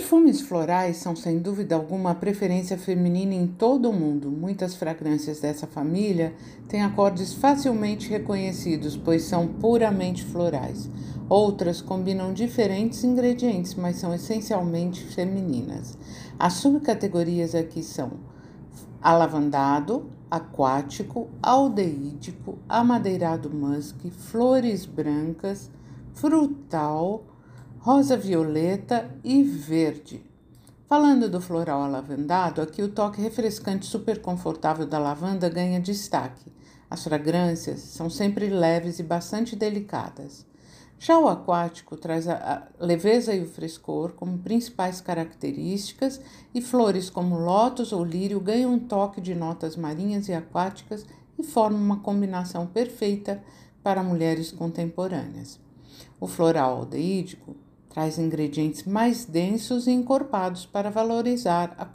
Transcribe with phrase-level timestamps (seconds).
[0.00, 4.30] perfumes florais são sem dúvida alguma a preferência feminina em todo o mundo.
[4.30, 6.34] Muitas fragrâncias dessa família
[6.66, 10.88] têm acordes facilmente reconhecidos, pois são puramente florais.
[11.28, 15.98] Outras combinam diferentes ingredientes, mas são essencialmente femininas.
[16.38, 18.12] As subcategorias aqui são
[19.02, 25.70] alavandado, aquático, aldeídico, amadeirado musk, flores brancas,
[26.14, 27.22] frutal,
[27.82, 30.22] rosa violeta e verde.
[30.86, 36.52] Falando do floral alavandado, aqui o toque refrescante super confortável da lavanda ganha destaque.
[36.90, 40.44] As fragrâncias são sempre leves e bastante delicadas.
[40.98, 46.20] Já o aquático traz a, leveza e o frescor como principais características,
[46.54, 51.06] e flores como lótus ou lírio ganham um toque de notas marinhas e aquáticas
[51.38, 53.42] e formam uma combinação perfeita
[53.82, 55.58] para mulheres contemporâneas.
[56.20, 57.56] O floral aldeídico
[57.90, 61.86] traz ingredientes mais densos e encorpados para valorizar a,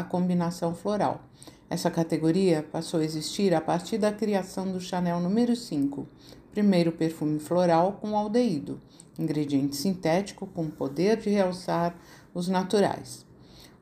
[0.00, 1.20] a combinação floral.
[1.68, 6.06] Essa categoria passou a existir a partir da criação do Chanel número 5,
[6.50, 8.80] primeiro perfume floral com aldeído,
[9.18, 11.94] ingrediente sintético com poder de realçar
[12.32, 13.26] os naturais.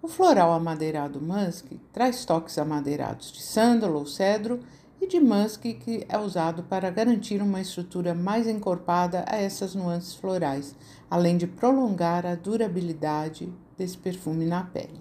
[0.01, 4.61] O floral amadeirado musk traz toques amadeirados de sândalo ou cedro
[5.01, 10.15] e de musk que é usado para garantir uma estrutura mais encorpada a essas nuances
[10.15, 10.75] florais,
[11.09, 15.01] além de prolongar a durabilidade desse perfume na pele.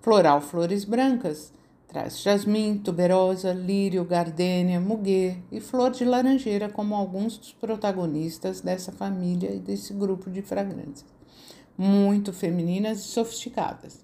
[0.00, 1.52] Floral Flores Brancas
[1.86, 8.90] traz jasmim, tuberosa, lírio, gardênia, muguê e flor de laranjeira como alguns dos protagonistas dessa
[8.90, 11.04] família e desse grupo de fragrâncias,
[11.76, 14.02] muito femininas e sofisticadas.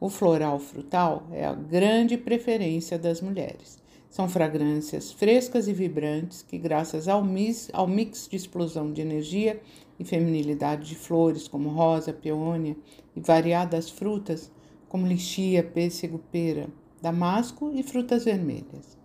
[0.00, 3.78] O floral frutal é a grande preferência das mulheres
[4.08, 9.60] são fragrâncias frescas e vibrantes que, graças ao mix, ao mix de explosão de energia
[9.98, 12.76] e feminilidade de flores como rosa, peônia
[13.14, 14.50] e variadas frutas
[14.88, 16.68] como lixia, pêssego, pera,
[17.02, 18.96] damasco e frutas vermelhas.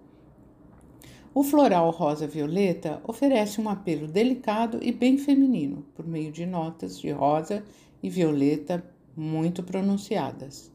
[1.36, 7.09] O floral rosa-violeta oferece um apelo delicado e bem feminino, por meio de notas de
[7.09, 7.63] rosa
[8.03, 8.84] e violeta
[9.16, 10.72] muito pronunciadas.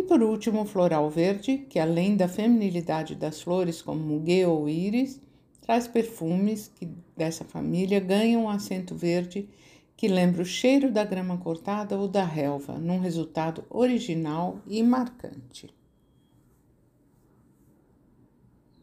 [0.00, 4.66] E por último, o floral verde, que além da feminilidade das flores como muguê ou
[4.66, 5.20] íris,
[5.60, 9.46] traz perfumes que dessa família ganham um acento verde
[9.94, 15.68] que lembra o cheiro da grama cortada ou da relva, num resultado original e marcante.